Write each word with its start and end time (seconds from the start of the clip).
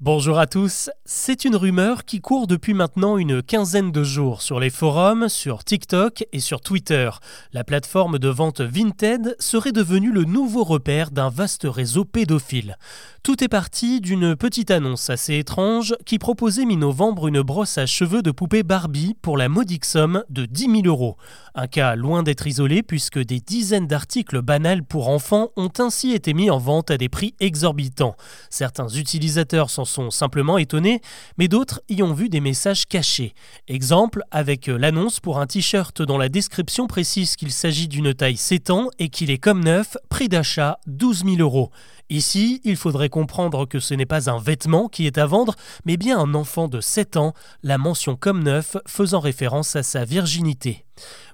Bonjour 0.00 0.38
à 0.38 0.46
tous, 0.46 0.90
c'est 1.06 1.46
une 1.46 1.56
rumeur 1.56 2.04
qui 2.04 2.20
court 2.20 2.46
depuis 2.46 2.74
maintenant 2.74 3.16
une 3.16 3.42
quinzaine 3.42 3.92
de 3.92 4.04
jours 4.04 4.42
sur 4.42 4.60
les 4.60 4.68
forums, 4.68 5.30
sur 5.30 5.64
TikTok 5.64 6.26
et 6.34 6.40
sur 6.40 6.60
Twitter. 6.60 7.08
La 7.54 7.64
plateforme 7.64 8.18
de 8.18 8.28
vente 8.28 8.60
Vinted 8.60 9.36
serait 9.38 9.72
devenue 9.72 10.12
le 10.12 10.24
nouveau 10.24 10.64
repère 10.64 11.10
d'un 11.10 11.30
vaste 11.30 11.66
réseau 11.66 12.04
pédophile. 12.04 12.76
Tout 13.22 13.42
est 13.42 13.48
parti 13.48 14.02
d'une 14.02 14.36
petite 14.36 14.70
annonce 14.70 15.08
assez 15.08 15.38
étrange 15.38 15.96
qui 16.04 16.18
proposait 16.18 16.66
mi-novembre 16.66 17.26
une 17.26 17.40
brosse 17.40 17.78
à 17.78 17.86
cheveux 17.86 18.22
de 18.22 18.30
poupée 18.30 18.62
Barbie 18.62 19.16
pour 19.22 19.38
la 19.38 19.48
modique 19.48 19.86
somme 19.86 20.24
de 20.28 20.44
10 20.44 20.82
000 20.82 20.86
euros. 20.86 21.16
Un 21.54 21.68
cas 21.68 21.96
loin 21.96 22.22
d'être 22.22 22.46
isolé 22.46 22.82
puisque 22.82 23.18
des 23.18 23.40
dizaines 23.40 23.86
d'articles 23.86 24.42
banals 24.42 24.84
pour 24.84 25.08
enfants 25.08 25.48
ont 25.56 25.72
ainsi 25.78 26.12
été 26.12 26.34
mis 26.34 26.50
en 26.50 26.58
vente 26.58 26.90
à 26.90 26.98
des 26.98 27.08
prix 27.08 27.34
exorbitants. 27.40 28.14
Certains 28.50 28.88
utilisateurs 28.88 29.70
sont 29.70 29.85
sont 29.86 30.10
simplement 30.10 30.58
étonnés, 30.58 31.00
mais 31.38 31.48
d'autres 31.48 31.80
y 31.88 32.02
ont 32.02 32.12
vu 32.12 32.28
des 32.28 32.40
messages 32.40 32.86
cachés. 32.86 33.32
Exemple 33.68 34.22
avec 34.30 34.66
l'annonce 34.66 35.20
pour 35.20 35.38
un 35.38 35.46
t-shirt 35.46 36.02
dont 36.02 36.18
la 36.18 36.28
description 36.28 36.86
précise 36.86 37.36
qu'il 37.36 37.52
s'agit 37.52 37.88
d'une 37.88 38.12
taille 38.12 38.36
7 38.36 38.70
ans 38.70 38.88
et 38.98 39.08
qu'il 39.08 39.30
est 39.30 39.38
comme 39.38 39.64
neuf, 39.64 39.96
prix 40.10 40.28
d'achat 40.28 40.78
12 40.86 41.24
000 41.24 41.36
euros. 41.38 41.70
Ici, 42.08 42.60
il 42.64 42.76
faudrait 42.76 43.08
comprendre 43.08 43.66
que 43.66 43.80
ce 43.80 43.94
n'est 43.94 44.06
pas 44.06 44.30
un 44.30 44.38
vêtement 44.38 44.88
qui 44.88 45.06
est 45.06 45.18
à 45.18 45.26
vendre, 45.26 45.56
mais 45.84 45.96
bien 45.96 46.18
un 46.18 46.34
enfant 46.34 46.68
de 46.68 46.80
7 46.80 47.16
ans, 47.16 47.34
la 47.62 47.78
mention 47.78 48.14
comme 48.16 48.44
neuf 48.44 48.76
faisant 48.86 49.20
référence 49.20 49.74
à 49.74 49.82
sa 49.82 50.04
virginité. 50.04 50.85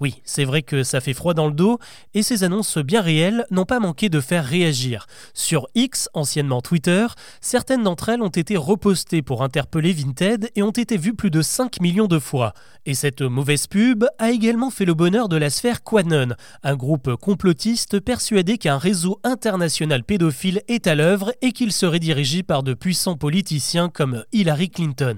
Oui, 0.00 0.20
c'est 0.24 0.44
vrai 0.44 0.62
que 0.62 0.82
ça 0.82 1.00
fait 1.00 1.14
froid 1.14 1.34
dans 1.34 1.46
le 1.46 1.52
dos, 1.52 1.78
et 2.14 2.22
ces 2.22 2.44
annonces 2.44 2.78
bien 2.78 3.00
réelles 3.00 3.46
n'ont 3.50 3.64
pas 3.64 3.80
manqué 3.80 4.08
de 4.08 4.20
faire 4.20 4.44
réagir. 4.44 5.06
Sur 5.34 5.66
X, 5.74 6.08
anciennement 6.14 6.62
Twitter, 6.62 7.06
certaines 7.40 7.82
d'entre 7.82 8.10
elles 8.10 8.22
ont 8.22 8.28
été 8.28 8.56
repostées 8.56 9.22
pour 9.22 9.42
interpeller 9.42 9.92
Vinted 9.92 10.50
et 10.54 10.62
ont 10.62 10.70
été 10.70 10.96
vues 10.96 11.14
plus 11.14 11.30
de 11.30 11.42
5 11.42 11.80
millions 11.80 12.06
de 12.06 12.18
fois. 12.18 12.54
Et 12.86 12.94
cette 12.94 13.22
mauvaise 13.22 13.66
pub 13.66 14.04
a 14.18 14.30
également 14.30 14.70
fait 14.70 14.84
le 14.84 14.94
bonheur 14.94 15.28
de 15.28 15.36
la 15.36 15.50
sphère 15.50 15.82
Quanon, 15.82 16.34
un 16.62 16.76
groupe 16.76 17.16
complotiste 17.16 18.00
persuadé 18.00 18.58
qu'un 18.58 18.78
réseau 18.78 19.20
international 19.24 20.04
pédophile 20.04 20.62
est 20.68 20.86
à 20.86 20.94
l'œuvre 20.94 21.32
et 21.42 21.52
qu'il 21.52 21.72
serait 21.72 21.98
dirigé 21.98 22.42
par 22.42 22.62
de 22.62 22.74
puissants 22.74 23.16
politiciens 23.16 23.88
comme 23.88 24.24
Hillary 24.32 24.70
Clinton. 24.70 25.16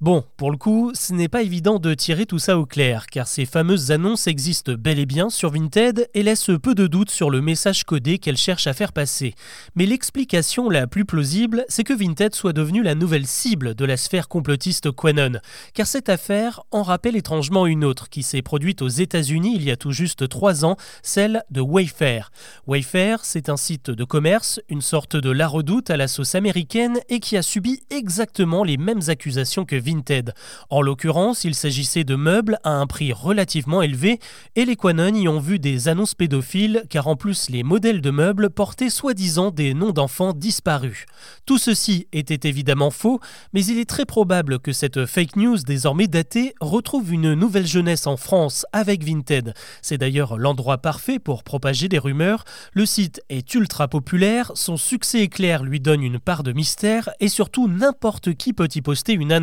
Bon, 0.00 0.24
pour 0.36 0.52
le 0.52 0.56
coup, 0.56 0.92
ce 0.94 1.12
n'est 1.12 1.28
pas 1.28 1.42
évident 1.42 1.80
de 1.80 1.92
tirer 1.92 2.24
tout 2.24 2.38
ça 2.38 2.56
au 2.56 2.66
clair, 2.66 3.06
car 3.06 3.26
ces 3.26 3.46
fameuses 3.46 3.90
annonces 3.90 4.28
existent 4.28 4.74
bel 4.78 5.00
et 5.00 5.06
bien 5.06 5.28
sur 5.28 5.50
Vinted 5.50 6.08
et 6.14 6.22
laissent 6.22 6.50
peu 6.62 6.76
de 6.76 6.86
doute 6.86 7.10
sur 7.10 7.30
le 7.30 7.40
message 7.40 7.82
codé 7.82 8.18
qu'elles 8.18 8.36
cherchent 8.36 8.68
à 8.68 8.74
faire 8.74 8.92
passer. 8.92 9.34
Mais 9.74 9.86
l'explication 9.86 10.70
la 10.70 10.86
plus 10.86 11.04
plausible, 11.04 11.64
c'est 11.68 11.82
que 11.82 11.92
Vinted 11.92 12.34
soit 12.34 12.52
devenu 12.52 12.84
la 12.84 12.94
nouvelle 12.94 13.26
cible 13.26 13.74
de 13.74 13.84
la 13.84 13.96
sphère 13.96 14.28
complotiste 14.28 14.92
Quanon, 14.92 15.40
car 15.74 15.88
cette 15.88 16.08
affaire 16.08 16.62
en 16.70 16.84
rappelle 16.84 17.16
étrangement 17.16 17.66
une 17.66 17.84
autre 17.84 18.08
qui 18.08 18.22
s'est 18.22 18.42
produite 18.42 18.82
aux 18.82 18.88
États-Unis 18.88 19.54
il 19.56 19.64
y 19.64 19.72
a 19.72 19.76
tout 19.76 19.92
juste 19.92 20.28
trois 20.28 20.64
ans, 20.64 20.76
celle 21.02 21.42
de 21.50 21.60
Wayfair. 21.60 22.30
Wayfair, 22.68 23.24
c'est 23.24 23.48
un 23.48 23.56
site 23.56 23.90
de 23.90 24.04
commerce, 24.04 24.60
une 24.68 24.82
sorte 24.82 25.16
de 25.16 25.30
la 25.30 25.48
redoute 25.48 25.90
à 25.90 25.96
la 25.96 26.06
sauce 26.06 26.36
américaine 26.36 27.00
et 27.08 27.18
qui 27.18 27.36
a 27.36 27.42
subi 27.42 27.80
exactement 27.90 28.62
les 28.62 28.76
mêmes 28.76 29.00
accusations 29.08 29.47
que 29.48 29.76
Vinted. 29.76 30.34
En 30.70 30.82
l'occurrence, 30.82 31.44
il 31.44 31.54
s'agissait 31.54 32.04
de 32.04 32.14
meubles 32.14 32.58
à 32.64 32.70
un 32.70 32.86
prix 32.86 33.12
relativement 33.12 33.82
élevé 33.82 34.18
et 34.56 34.64
les 34.64 34.76
Quanon 34.76 35.14
y 35.14 35.28
ont 35.28 35.40
vu 35.40 35.58
des 35.58 35.88
annonces 35.88 36.14
pédophiles 36.14 36.84
car 36.90 37.08
en 37.08 37.16
plus 37.16 37.48
les 37.50 37.62
modèles 37.62 38.00
de 38.00 38.10
meubles 38.10 38.50
portaient 38.50 38.90
soi-disant 38.90 39.50
des 39.50 39.74
noms 39.74 39.92
d'enfants 39.92 40.32
disparus. 40.32 41.06
Tout 41.46 41.58
ceci 41.58 42.06
était 42.12 42.48
évidemment 42.48 42.90
faux, 42.90 43.20
mais 43.52 43.64
il 43.64 43.78
est 43.78 43.88
très 43.88 44.04
probable 44.04 44.58
que 44.58 44.72
cette 44.72 45.06
fake 45.06 45.36
news 45.36 45.58
désormais 45.58 46.06
datée 46.06 46.54
retrouve 46.60 47.12
une 47.12 47.34
nouvelle 47.34 47.66
jeunesse 47.66 48.06
en 48.06 48.16
France 48.16 48.66
avec 48.72 49.02
Vinted. 49.02 49.54
C'est 49.82 49.98
d'ailleurs 49.98 50.36
l'endroit 50.36 50.78
parfait 50.78 51.18
pour 51.18 51.42
propager 51.42 51.88
des 51.88 51.98
rumeurs. 51.98 52.44
Le 52.72 52.86
site 52.86 53.22
est 53.28 53.54
ultra 53.54 53.88
populaire, 53.88 54.52
son 54.54 54.76
succès 54.76 55.20
éclair 55.20 55.62
lui 55.62 55.80
donne 55.80 56.02
une 56.02 56.18
part 56.18 56.42
de 56.42 56.52
mystère 56.52 57.10
et 57.20 57.28
surtout 57.28 57.68
n'importe 57.68 58.34
qui 58.34 58.52
peut 58.52 58.68
y 58.74 58.82
poster 58.82 59.12
une 59.12 59.32
annonce 59.32 59.37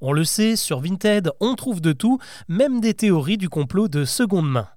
on 0.00 0.12
le 0.12 0.24
sait, 0.24 0.56
sur 0.56 0.80
Vinted, 0.80 1.30
on 1.40 1.54
trouve 1.54 1.80
de 1.80 1.92
tout, 1.92 2.18
même 2.48 2.80
des 2.80 2.94
théories 2.94 3.38
du 3.38 3.48
complot 3.48 3.88
de 3.88 4.04
seconde 4.04 4.50
main. 4.50 4.68